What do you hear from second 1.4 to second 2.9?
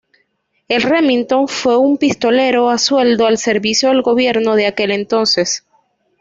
fue un pistolero a